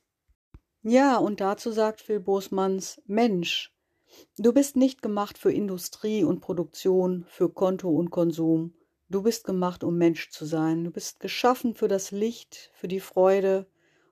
Ja, 0.81 1.17
und 1.17 1.41
dazu 1.41 1.71
sagt 1.71 2.01
Phil 2.01 2.19
Bosmanns 2.19 3.01
Mensch, 3.05 3.74
Du 4.37 4.53
bist 4.53 4.75
nicht 4.75 5.01
gemacht 5.01 5.37
für 5.37 5.51
Industrie 5.51 6.23
und 6.23 6.41
Produktion, 6.41 7.25
für 7.27 7.49
Konto 7.49 7.89
und 7.89 8.09
Konsum. 8.11 8.73
Du 9.09 9.21
bist 9.21 9.43
gemacht, 9.43 9.83
um 9.83 9.97
Mensch 9.97 10.29
zu 10.29 10.45
sein. 10.45 10.83
Du 10.83 10.91
bist 10.91 11.19
geschaffen 11.19 11.75
für 11.75 11.87
das 11.87 12.11
Licht, 12.11 12.71
für 12.73 12.87
die 12.87 12.99
Freude, 12.99 13.67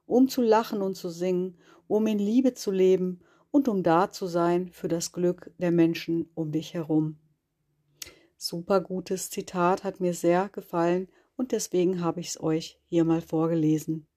um 0.05 0.27
zu 0.27 0.41
lachen 0.41 0.81
und 0.81 0.95
zu 0.95 1.09
singen, 1.09 1.57
um 1.87 2.07
in 2.07 2.19
Liebe 2.19 2.53
zu 2.53 2.71
leben 2.71 3.21
und 3.51 3.67
um 3.67 3.83
da 3.83 4.11
zu 4.11 4.27
sein 4.27 4.69
für 4.69 4.87
das 4.87 5.11
Glück 5.11 5.51
der 5.57 5.71
Menschen 5.71 6.29
um 6.35 6.51
dich 6.51 6.73
herum. 6.73 7.17
Super 8.37 8.81
gutes 8.81 9.29
Zitat 9.29 9.83
hat 9.83 9.99
mir 9.99 10.13
sehr 10.13 10.49
gefallen 10.49 11.07
und 11.35 11.51
deswegen 11.51 12.01
habe 12.01 12.19
ich 12.19 12.29
es 12.29 12.41
euch 12.41 12.79
hier 12.89 13.05
mal 13.05 13.21
vorgelesen. 13.21 14.07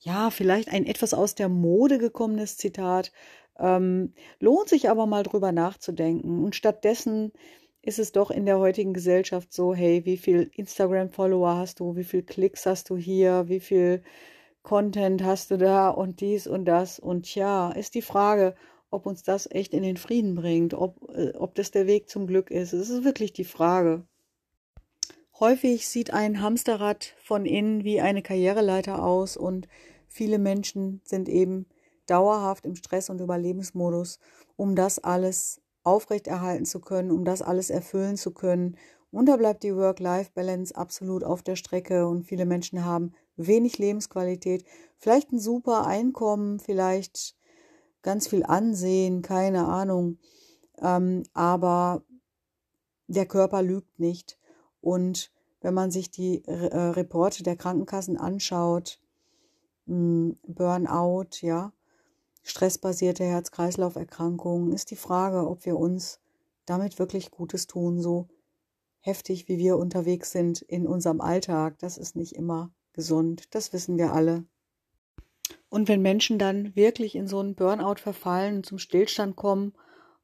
Ja, 0.00 0.30
vielleicht 0.30 0.68
ein 0.68 0.86
etwas 0.86 1.12
aus 1.12 1.34
der 1.34 1.48
Mode 1.48 1.98
gekommenes 1.98 2.56
Zitat, 2.56 3.12
ähm, 3.58 4.12
lohnt 4.40 4.68
sich 4.68 4.88
aber 4.88 5.06
mal 5.06 5.22
drüber 5.22 5.52
nachzudenken. 5.52 6.44
Und 6.44 6.54
stattdessen 6.54 7.32
ist 7.82 7.98
es 7.98 8.12
doch 8.12 8.30
in 8.30 8.46
der 8.46 8.58
heutigen 8.58 8.92
Gesellschaft 8.92 9.52
so, 9.52 9.74
hey, 9.74 10.04
wie 10.04 10.16
viel 10.16 10.50
Instagram-Follower 10.54 11.56
hast 11.56 11.80
du, 11.80 11.96
wie 11.96 12.04
viel 12.04 12.22
Klicks 12.22 12.66
hast 12.66 12.90
du 12.90 12.96
hier, 12.96 13.44
wie 13.48 13.60
viel 13.60 14.02
Content 14.62 15.22
hast 15.24 15.50
du 15.50 15.56
da 15.56 15.88
und 15.88 16.20
dies 16.20 16.46
und 16.46 16.64
das. 16.66 16.98
Und 16.98 17.34
ja, 17.34 17.70
ist 17.70 17.94
die 17.94 18.02
Frage, 18.02 18.54
ob 18.90 19.06
uns 19.06 19.22
das 19.22 19.50
echt 19.50 19.72
in 19.74 19.82
den 19.82 19.96
Frieden 19.96 20.34
bringt, 20.34 20.74
ob, 20.74 21.10
äh, 21.14 21.32
ob 21.36 21.54
das 21.54 21.70
der 21.70 21.86
Weg 21.86 22.08
zum 22.08 22.26
Glück 22.26 22.50
ist. 22.50 22.72
Es 22.72 22.90
ist 22.90 23.04
wirklich 23.04 23.32
die 23.32 23.44
Frage. 23.44 24.04
Häufig 25.40 25.86
sieht 25.86 26.12
ein 26.12 26.42
Hamsterrad 26.42 27.14
von 27.22 27.46
innen 27.46 27.84
wie 27.84 28.00
eine 28.00 28.22
Karriereleiter 28.22 29.02
aus 29.02 29.36
und 29.36 29.68
viele 30.08 30.38
Menschen 30.38 31.00
sind 31.04 31.28
eben 31.28 31.66
dauerhaft 32.10 32.66
im 32.66 32.74
Stress- 32.74 33.10
und 33.10 33.20
Überlebensmodus, 33.20 34.18
um 34.56 34.74
das 34.74 34.98
alles 34.98 35.60
aufrechterhalten 35.84 36.64
zu 36.64 36.80
können, 36.80 37.10
um 37.10 37.24
das 37.24 37.42
alles 37.42 37.70
erfüllen 37.70 38.16
zu 38.16 38.32
können. 38.32 38.76
Und 39.10 39.26
da 39.26 39.36
bleibt 39.36 39.62
die 39.62 39.74
Work-Life-Balance 39.74 40.76
absolut 40.76 41.24
auf 41.24 41.42
der 41.42 41.56
Strecke 41.56 42.06
und 42.06 42.24
viele 42.24 42.44
Menschen 42.44 42.84
haben 42.84 43.12
wenig 43.36 43.78
Lebensqualität, 43.78 44.64
vielleicht 44.98 45.32
ein 45.32 45.38
super 45.38 45.86
Einkommen, 45.86 46.58
vielleicht 46.58 47.36
ganz 48.02 48.28
viel 48.28 48.44
Ansehen, 48.44 49.22
keine 49.22 49.66
Ahnung. 49.66 50.18
Ähm, 50.80 51.22
aber 51.32 52.02
der 53.06 53.26
Körper 53.26 53.62
lügt 53.62 53.98
nicht. 53.98 54.38
Und 54.80 55.32
wenn 55.60 55.74
man 55.74 55.90
sich 55.90 56.10
die 56.10 56.44
äh, 56.44 56.52
Reporte 56.52 57.42
der 57.42 57.56
Krankenkassen 57.56 58.16
anschaut, 58.16 59.00
hm, 59.86 60.38
Burnout, 60.46 61.40
ja, 61.40 61.72
stressbasierte 62.42 63.24
Herz-Kreislauf-Erkrankungen, 63.24 64.72
ist 64.72 64.90
die 64.90 64.96
Frage, 64.96 65.48
ob 65.48 65.64
wir 65.64 65.78
uns 65.78 66.20
damit 66.66 66.98
wirklich 66.98 67.30
Gutes 67.30 67.66
tun, 67.66 68.00
so 68.00 68.28
heftig 69.00 69.48
wie 69.48 69.58
wir 69.58 69.76
unterwegs 69.76 70.32
sind 70.32 70.62
in 70.62 70.86
unserem 70.86 71.20
Alltag. 71.20 71.78
Das 71.78 71.98
ist 71.98 72.16
nicht 72.16 72.34
immer 72.34 72.70
gesund, 72.92 73.54
das 73.54 73.72
wissen 73.72 73.96
wir 73.96 74.12
alle. 74.12 74.44
Und 75.70 75.88
wenn 75.88 76.02
Menschen 76.02 76.38
dann 76.38 76.74
wirklich 76.74 77.14
in 77.14 77.26
so 77.26 77.40
einen 77.40 77.54
Burnout 77.54 78.00
verfallen 78.00 78.64
zum 78.64 78.78
Stillstand 78.78 79.36
kommen 79.36 79.74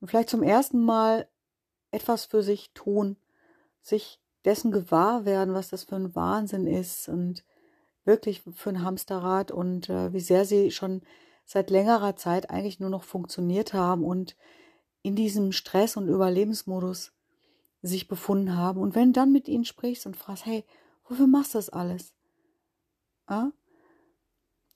und 0.00 0.08
vielleicht 0.08 0.30
zum 0.30 0.42
ersten 0.42 0.82
Mal 0.82 1.28
etwas 1.90 2.24
für 2.24 2.42
sich 2.42 2.72
tun, 2.72 3.16
sich 3.80 4.20
dessen 4.44 4.72
gewahr 4.72 5.24
werden, 5.24 5.54
was 5.54 5.68
das 5.68 5.84
für 5.84 5.96
ein 5.96 6.14
Wahnsinn 6.14 6.66
ist 6.66 7.08
und 7.08 7.44
wirklich 8.04 8.42
für 8.54 8.70
ein 8.70 8.82
Hamsterrad 8.82 9.50
und 9.50 9.88
äh, 9.88 10.12
wie 10.12 10.20
sehr 10.20 10.44
sie 10.44 10.70
schon 10.70 11.02
seit 11.44 11.70
längerer 11.70 12.16
Zeit 12.16 12.50
eigentlich 12.50 12.80
nur 12.80 12.90
noch 12.90 13.04
funktioniert 13.04 13.74
haben 13.74 14.04
und 14.04 14.36
in 15.02 15.16
diesem 15.16 15.52
Stress- 15.52 15.96
und 15.96 16.08
Überlebensmodus 16.08 17.12
sich 17.82 18.08
befunden 18.08 18.56
haben. 18.56 18.80
Und 18.80 18.94
wenn 18.94 19.08
du 19.12 19.20
dann 19.20 19.32
mit 19.32 19.48
ihnen 19.48 19.64
sprichst 19.64 20.06
und 20.06 20.16
fragst, 20.16 20.46
hey, 20.46 20.64
wofür 21.06 21.26
machst 21.26 21.54
du 21.54 21.58
das 21.58 21.68
alles? 21.68 22.14
Ja? 23.28 23.52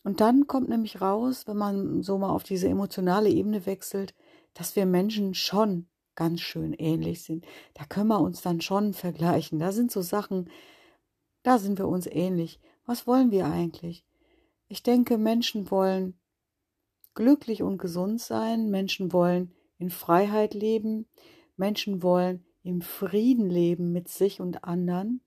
Und 0.04 0.20
dann 0.20 0.46
kommt 0.46 0.68
nämlich 0.68 1.00
raus, 1.00 1.46
wenn 1.46 1.56
man 1.56 2.02
so 2.02 2.18
mal 2.18 2.30
auf 2.30 2.42
diese 2.42 2.68
emotionale 2.68 3.30
Ebene 3.30 3.66
wechselt, 3.66 4.14
dass 4.54 4.76
wir 4.76 4.86
Menschen 4.86 5.34
schon 5.34 5.86
ganz 6.14 6.40
schön 6.40 6.72
ähnlich 6.72 7.22
sind. 7.22 7.44
Da 7.74 7.84
können 7.84 8.08
wir 8.08 8.20
uns 8.20 8.42
dann 8.42 8.60
schon 8.60 8.92
vergleichen. 8.92 9.58
Da 9.58 9.72
sind 9.72 9.90
so 9.90 10.02
Sachen, 10.02 10.50
da 11.42 11.58
sind 11.58 11.78
wir 11.78 11.88
uns 11.88 12.06
ähnlich. 12.06 12.60
Was 12.84 13.06
wollen 13.06 13.30
wir 13.30 13.46
eigentlich? 13.46 14.04
Ich 14.68 14.82
denke, 14.82 15.16
Menschen 15.16 15.70
wollen 15.70 16.18
glücklich 17.18 17.64
und 17.64 17.78
gesund 17.78 18.20
sein. 18.20 18.70
Menschen 18.70 19.12
wollen 19.12 19.52
in 19.78 19.90
Freiheit 19.90 20.54
leben. 20.54 21.08
Menschen 21.56 22.00
wollen 22.00 22.46
im 22.62 22.80
Frieden 22.80 23.50
leben 23.50 23.90
mit 23.92 24.08
sich 24.08 24.40
und 24.40 24.62
anderen. 24.62 25.20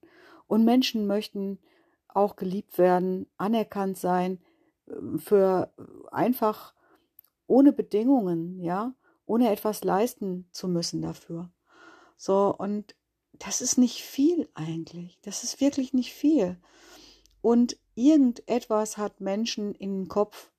Und 0.47 0.63
Menschen 0.63 1.05
möchten 1.05 1.59
auch 2.07 2.37
geliebt 2.37 2.77
werden, 2.77 3.27
anerkannt 3.35 3.97
sein, 3.97 4.39
äh, 4.87 5.17
für 5.17 5.73
einfach 6.11 6.73
ohne 7.45 7.73
Bedingungen, 7.73 8.61
ja, 8.61 8.95
ohne 9.25 9.51
etwas 9.51 9.83
leisten 9.83 10.47
zu 10.53 10.69
müssen 10.69 11.01
dafür. 11.01 11.51
So, 12.15 12.55
und 12.57 12.95
das 13.33 13.59
ist 13.59 13.77
nicht 13.77 14.01
viel 14.01 14.47
eigentlich. 14.53 15.19
Das 15.23 15.43
ist 15.43 15.59
wirklich 15.59 15.93
nicht 15.93 16.13
viel. 16.13 16.57
Und 17.41 17.75
irgendetwas 17.95 18.97
hat 18.97 19.19
Menschen 19.19 19.75
in 19.75 20.03
den 20.03 20.07
Kopf 20.07 20.51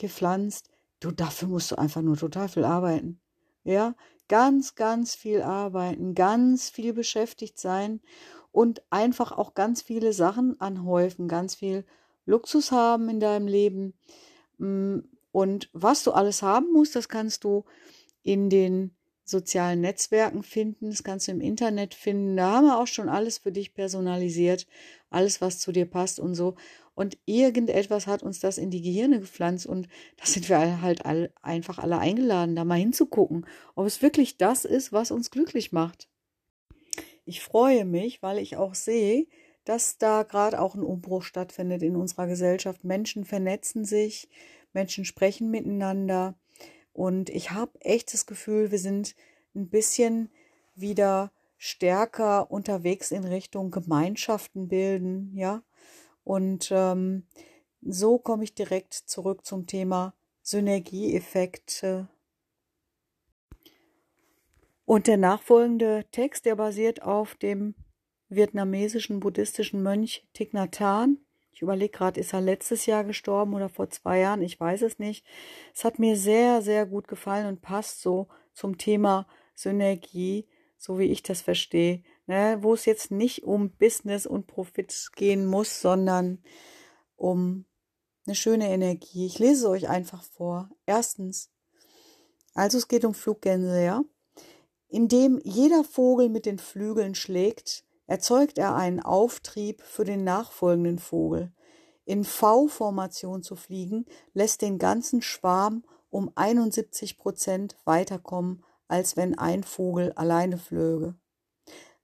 gepflanzt, 0.00 0.69
du, 1.00 1.10
dafür 1.10 1.48
musst 1.48 1.70
du 1.72 1.76
einfach 1.76 2.02
nur 2.02 2.16
total 2.16 2.48
viel 2.48 2.64
arbeiten. 2.64 3.20
Ja, 3.64 3.94
ganz, 4.28 4.74
ganz 4.74 5.14
viel 5.14 5.42
arbeiten, 5.42 6.14
ganz 6.14 6.70
viel 6.70 6.92
beschäftigt 6.92 7.58
sein 7.58 8.00
und 8.52 8.82
einfach 8.90 9.32
auch 9.32 9.54
ganz 9.54 9.82
viele 9.82 10.12
Sachen 10.12 10.60
anhäufen, 10.60 11.28
ganz 11.28 11.54
viel 11.54 11.84
Luxus 12.26 12.72
haben 12.72 13.08
in 13.08 13.20
deinem 13.20 13.46
Leben. 13.46 13.94
Mm, 14.58 15.00
und 15.32 15.68
was 15.72 16.04
du 16.04 16.12
alles 16.12 16.42
haben 16.42 16.72
musst, 16.72 16.96
das 16.96 17.08
kannst 17.08 17.44
du 17.44 17.64
in 18.22 18.50
den 18.50 18.94
sozialen 19.24 19.80
Netzwerken 19.80 20.42
finden, 20.42 20.90
das 20.90 21.04
kannst 21.04 21.28
du 21.28 21.32
im 21.32 21.40
Internet 21.40 21.94
finden. 21.94 22.36
Da 22.36 22.50
haben 22.50 22.66
wir 22.66 22.78
auch 22.78 22.88
schon 22.88 23.08
alles 23.08 23.38
für 23.38 23.52
dich 23.52 23.74
personalisiert, 23.74 24.66
alles, 25.08 25.40
was 25.40 25.60
zu 25.60 25.72
dir 25.72 25.86
passt 25.86 26.18
und 26.18 26.34
so. 26.34 26.56
Und 26.94 27.18
irgendetwas 27.24 28.06
hat 28.06 28.22
uns 28.22 28.40
das 28.40 28.58
in 28.58 28.70
die 28.70 28.82
Gehirne 28.82 29.20
gepflanzt 29.20 29.66
und 29.66 29.88
da 30.16 30.26
sind 30.26 30.48
wir 30.48 30.82
halt 30.82 31.06
alle, 31.06 31.32
einfach 31.40 31.78
alle 31.78 31.98
eingeladen, 31.98 32.56
da 32.56 32.64
mal 32.64 32.78
hinzugucken, 32.78 33.46
ob 33.74 33.86
es 33.86 34.02
wirklich 34.02 34.36
das 34.36 34.64
ist, 34.64 34.92
was 34.92 35.10
uns 35.10 35.30
glücklich 35.30 35.72
macht. 35.72 36.08
Ich 37.24 37.40
freue 37.40 37.84
mich, 37.84 38.22
weil 38.22 38.38
ich 38.38 38.56
auch 38.56 38.74
sehe, 38.74 39.26
dass 39.64 39.98
da 39.98 40.24
gerade 40.24 40.60
auch 40.60 40.74
ein 40.74 40.82
Umbruch 40.82 41.22
stattfindet 41.22 41.82
in 41.82 41.96
unserer 41.96 42.26
Gesellschaft. 42.26 42.82
Menschen 42.84 43.24
vernetzen 43.24 43.84
sich, 43.84 44.28
Menschen 44.72 45.04
sprechen 45.04 45.50
miteinander 45.50 46.34
und 46.92 47.30
ich 47.30 47.52
habe 47.52 47.80
echt 47.80 48.12
das 48.12 48.26
Gefühl, 48.26 48.70
wir 48.70 48.78
sind 48.78 49.14
ein 49.54 49.68
bisschen 49.68 50.30
wieder 50.74 51.32
stärker 51.56 52.50
unterwegs 52.50 53.10
in 53.10 53.24
Richtung 53.24 53.70
Gemeinschaften 53.70 54.68
bilden, 54.68 55.32
ja. 55.34 55.62
Und 56.30 56.68
ähm, 56.70 57.24
so 57.82 58.16
komme 58.20 58.44
ich 58.44 58.54
direkt 58.54 58.94
zurück 58.94 59.44
zum 59.44 59.66
Thema 59.66 60.14
Synergieeffekte. 60.42 62.08
Und 64.84 65.08
der 65.08 65.16
nachfolgende 65.16 66.04
Text, 66.12 66.44
der 66.44 66.54
basiert 66.54 67.02
auf 67.02 67.34
dem 67.34 67.74
vietnamesischen 68.28 69.18
buddhistischen 69.18 69.82
Mönch 69.82 70.24
Thich 70.32 70.52
Nhat 70.52 70.78
Hanh. 70.78 71.18
Ich 71.50 71.62
überlege 71.62 71.90
gerade, 71.90 72.20
ist 72.20 72.32
er 72.32 72.42
letztes 72.42 72.86
Jahr 72.86 73.02
gestorben 73.02 73.52
oder 73.52 73.68
vor 73.68 73.90
zwei 73.90 74.20
Jahren? 74.20 74.42
Ich 74.42 74.60
weiß 74.60 74.82
es 74.82 75.00
nicht. 75.00 75.26
Es 75.74 75.82
hat 75.82 75.98
mir 75.98 76.16
sehr, 76.16 76.62
sehr 76.62 76.86
gut 76.86 77.08
gefallen 77.08 77.48
und 77.48 77.60
passt 77.60 78.02
so 78.02 78.28
zum 78.52 78.78
Thema 78.78 79.26
Synergie, 79.56 80.46
so 80.78 80.96
wie 81.00 81.10
ich 81.10 81.24
das 81.24 81.42
verstehe. 81.42 82.04
Ne? 82.30 82.58
Wo 82.60 82.74
es 82.74 82.84
jetzt 82.84 83.10
nicht 83.10 83.42
um 83.42 83.72
Business 83.72 84.24
und 84.24 84.46
Profit 84.46 85.10
gehen 85.16 85.46
muss, 85.46 85.80
sondern 85.80 86.38
um 87.16 87.64
eine 88.24 88.36
schöne 88.36 88.70
Energie. 88.70 89.26
Ich 89.26 89.40
lese 89.40 89.68
euch 89.68 89.88
einfach 89.88 90.22
vor. 90.22 90.70
Erstens, 90.86 91.50
also 92.54 92.78
es 92.78 92.86
geht 92.86 93.04
um 93.04 93.14
Fluggänse, 93.14 93.82
ja. 93.82 94.04
Indem 94.86 95.40
jeder 95.42 95.82
Vogel 95.82 96.28
mit 96.28 96.46
den 96.46 96.60
Flügeln 96.60 97.16
schlägt, 97.16 97.84
erzeugt 98.06 98.58
er 98.58 98.76
einen 98.76 99.00
Auftrieb 99.00 99.82
für 99.82 100.04
den 100.04 100.22
nachfolgenden 100.22 101.00
Vogel. 101.00 101.52
In 102.04 102.22
V-Formation 102.22 103.42
zu 103.42 103.56
fliegen, 103.56 104.06
lässt 104.34 104.62
den 104.62 104.78
ganzen 104.78 105.20
Schwarm 105.20 105.82
um 106.10 106.30
71 106.36 107.18
Prozent 107.18 107.76
weiterkommen, 107.84 108.64
als 108.86 109.16
wenn 109.16 109.36
ein 109.36 109.64
Vogel 109.64 110.12
alleine 110.12 110.58
flöge. 110.58 111.16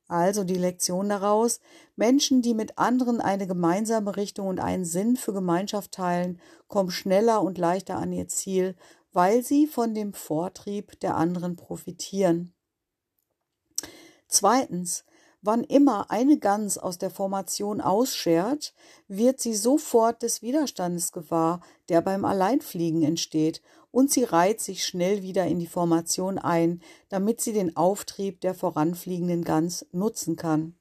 Also 0.09 0.45
die 0.45 0.55
Lektion 0.55 1.09
daraus, 1.09 1.61
Menschen, 1.97 2.41
die 2.41 2.55
mit 2.55 2.79
anderen 2.79 3.21
eine 3.21 3.47
gemeinsame 3.47 4.17
Richtung 4.17 4.47
und 4.47 4.61
einen 4.61 4.85
Sinn 4.85 5.17
für 5.17 5.33
Gemeinschaft 5.33 5.93
teilen, 5.93 6.41
kommen 6.69 6.91
schneller 6.91 7.43
und 7.43 7.59
leichter 7.59 7.97
an 7.97 8.13
ihr 8.13 8.29
Ziel, 8.29 8.77
weil 9.13 9.43
sie 9.43 9.67
von 9.67 9.95
dem 9.95 10.13
Vortrieb 10.13 11.01
der 11.01 11.17
anderen 11.17 11.57
profitieren. 11.57 12.55
Zweitens, 14.29 15.05
Wann 15.47 15.63
immer 15.63 16.11
eine 16.11 16.41
Gans 16.41 16.77
aus 16.77 16.99
der 16.99 17.09
Formation 17.09 17.81
ausschert, 17.81 18.75
wird 19.07 19.39
sie 19.39 19.55
sofort 19.55 20.25
des 20.25 20.43
Widerstandes 20.43 21.13
gewahr, 21.13 21.61
der 21.89 22.01
beim 22.01 22.25
Alleinfliegen 22.25 23.05
entsteht, 23.05 23.63
und 23.93 24.11
sie 24.11 24.25
reiht 24.25 24.61
sich 24.61 24.85
schnell 24.85 25.23
wieder 25.23 25.47
in 25.47 25.61
die 25.61 25.69
Formation 25.69 26.39
ein, 26.39 26.83
damit 27.11 27.41
sie 27.41 27.53
den 27.53 27.77
Auftrieb 27.77 28.41
der 28.41 28.55
voranfliegenden 28.55 29.45
Gans 29.45 29.87
nutzen 29.93 30.35
kann. 30.35 30.75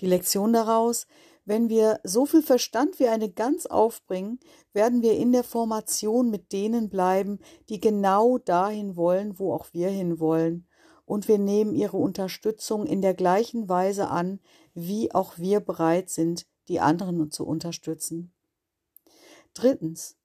Die 0.00 0.06
Lektion 0.06 0.52
daraus, 0.52 1.06
wenn 1.46 1.70
wir 1.70 1.98
so 2.04 2.26
viel 2.26 2.42
Verstand 2.42 3.00
wie 3.00 3.08
eine 3.08 3.30
Gans 3.30 3.66
aufbringen, 3.66 4.40
werden 4.74 5.00
wir 5.00 5.16
in 5.16 5.32
der 5.32 5.42
Formation 5.42 6.28
mit 6.28 6.52
denen 6.52 6.90
bleiben, 6.90 7.38
die 7.70 7.80
genau 7.80 8.36
dahin 8.36 8.94
wollen, 8.94 9.38
wo 9.38 9.54
auch 9.54 9.68
wir 9.72 9.88
hinwollen 9.88 10.65
und 11.06 11.28
wir 11.28 11.38
nehmen 11.38 11.74
ihre 11.74 11.96
Unterstützung 11.96 12.84
in 12.84 13.00
der 13.00 13.14
gleichen 13.14 13.68
Weise 13.68 14.08
an, 14.08 14.40
wie 14.74 15.14
auch 15.14 15.38
wir 15.38 15.60
bereit 15.60 16.10
sind, 16.10 16.46
die 16.68 16.80
anderen 16.80 17.30
zu 17.30 17.46
unterstützen. 17.46 18.32
Drittens. 19.54 20.16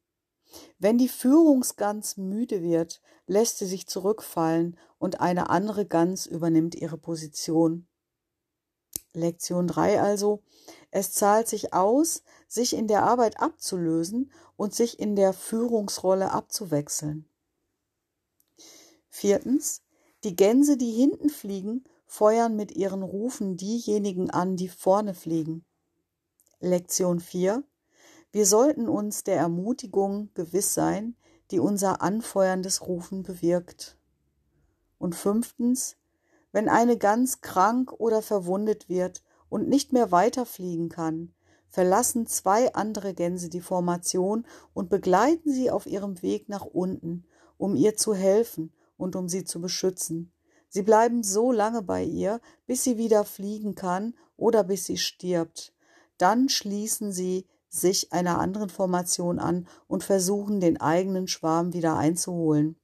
Wenn 0.80 0.98
die 0.98 1.08
Führungsgans 1.08 2.18
müde 2.18 2.62
wird, 2.62 3.00
lässt 3.28 3.60
sie 3.60 3.66
sich 3.66 3.88
zurückfallen 3.88 4.78
und 5.00 5.22
eine 5.22 5.50
andere 5.50 5.86
Gans 5.86 6.26
übernimmt 6.26 6.76
ihre 6.76 6.98
Position. 6.98 7.88
Lektion 9.14 9.68
3 9.68 10.02
also. 10.02 10.44
Es 10.90 11.14
zahlt 11.14 11.48
sich 11.48 11.74
aus, 11.74 12.24
sich 12.48 12.74
in 12.76 12.88
der 12.88 13.04
Arbeit 13.04 13.40
abzulösen 13.40 14.32
und 14.58 14.76
sich 14.76 15.00
in 15.00 15.16
der 15.16 15.32
Führungsrolle 15.32 16.32
abzuwechseln. 16.32 17.26
Viertens. 19.10 19.82
Die 20.24 20.36
Gänse, 20.36 20.78
die 20.78 20.92
hinten 20.92 21.30
fliegen, 21.30 21.84
feuern 22.06 22.56
mit 22.56 22.72
ihren 22.76 23.02
Rufen 23.02 23.58
diejenigen 23.58 24.30
an, 24.30 24.56
die 24.56 24.70
vorne 24.70 25.16
fliegen. 25.16 25.66
Lektion 26.60 27.20
4. 27.20 27.64
Wir 28.32 28.46
sollten 28.46 28.88
uns 28.88 29.24
der 29.24 29.38
Ermutigung 29.38 30.30
gewiss 30.36 30.76
sein, 30.76 31.16
die 31.50 31.60
unser 31.60 32.04
anfeuerndes 32.04 32.86
Rufen 32.86 33.24
bewirkt. 33.24 33.98
Und 35.00 35.16
fünftens, 35.16 35.98
wenn 36.52 36.70
eine 36.70 36.98
Gans 36.98 37.42
krank 37.42 37.92
oder 37.92 38.22
verwundet 38.22 38.90
wird 38.90 39.24
und 39.50 39.68
nicht 39.68 39.92
mehr 39.92 40.12
weiterfliegen 40.12 40.90
kann, 40.90 41.34
verlassen 41.68 42.28
zwei 42.28 42.76
andere 42.76 43.16
Gänse 43.16 43.50
die 43.50 43.62
Formation 43.62 44.46
und 44.76 44.92
begleiten 44.92 45.52
sie 45.52 45.72
auf 45.72 45.88
ihrem 45.88 46.22
Weg 46.22 46.48
nach 46.48 46.66
unten, 46.66 47.26
um 47.58 47.76
ihr 47.76 47.98
zu 47.98 48.14
helfen 48.14 48.72
und 49.02 49.16
um 49.16 49.28
sie 49.28 49.44
zu 49.44 49.60
beschützen. 49.60 50.32
Sie 50.70 50.84
bleiben 50.84 51.24
so 51.24 51.52
lange 51.52 51.82
bei 51.82 52.04
ihr, 52.04 52.40
bis 52.66 52.84
sie 52.84 52.98
wieder 52.98 53.26
fliegen 53.26 53.76
kann 53.76 54.14
oder 54.38 54.64
bis 54.64 54.86
sie 54.86 54.98
stirbt. 54.98 55.74
Dann 56.18 56.48
schließen 56.48 57.12
sie 57.12 57.48
sich 57.68 58.14
einer 58.14 58.40
anderen 58.40 58.70
Formation 58.70 59.40
an 59.40 59.68
und 59.88 60.04
versuchen, 60.04 60.60
den 60.60 60.80
eigenen 60.80 61.28
Schwarm 61.28 61.74
wieder 61.74 61.98
einzuholen. 61.98 62.78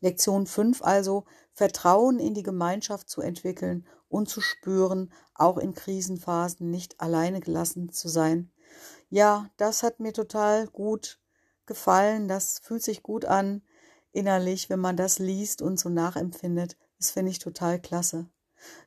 Lektion 0.00 0.46
5 0.46 0.82
also 0.82 1.24
Vertrauen 1.52 2.18
in 2.18 2.34
die 2.34 2.42
Gemeinschaft 2.42 3.08
zu 3.08 3.20
entwickeln 3.20 3.86
und 4.08 4.28
zu 4.28 4.40
spüren, 4.40 5.12
auch 5.34 5.58
in 5.58 5.74
Krisenphasen 5.74 6.70
nicht 6.70 7.00
alleine 7.00 7.40
gelassen 7.40 7.90
zu 7.90 8.08
sein. 8.08 8.50
Ja, 9.10 9.50
das 9.56 9.82
hat 9.82 10.00
mir 10.00 10.12
total 10.12 10.68
gut 10.68 11.20
gefallen, 11.66 12.28
das 12.28 12.58
fühlt 12.60 12.82
sich 12.82 13.02
gut 13.02 13.24
an 13.24 13.62
innerlich, 14.12 14.70
wenn 14.70 14.80
man 14.80 14.96
das 14.96 15.18
liest 15.18 15.62
und 15.62 15.78
so 15.80 15.88
nachempfindet. 15.88 16.76
Das 16.98 17.10
finde 17.10 17.32
ich 17.32 17.38
total 17.38 17.80
klasse. 17.80 18.28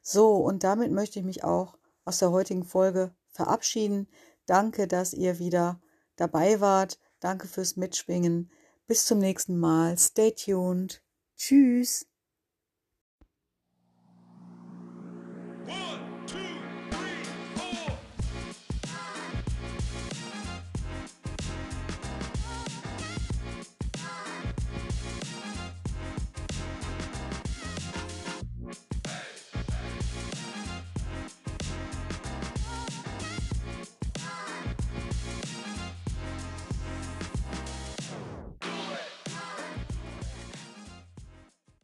So, 0.01 0.37
und 0.37 0.63
damit 0.63 0.91
möchte 0.91 1.19
ich 1.19 1.25
mich 1.25 1.43
auch 1.43 1.77
aus 2.05 2.19
der 2.19 2.31
heutigen 2.31 2.63
Folge 2.63 3.13
verabschieden. 3.29 4.07
Danke, 4.45 4.87
dass 4.87 5.13
ihr 5.13 5.39
wieder 5.39 5.81
dabei 6.15 6.61
wart. 6.61 6.99
Danke 7.19 7.47
fürs 7.47 7.75
Mitschwingen. 7.75 8.51
Bis 8.87 9.05
zum 9.05 9.19
nächsten 9.19 9.57
Mal. 9.57 9.97
Stay 9.97 10.31
tuned. 10.31 11.03
Tschüss. 11.35 12.05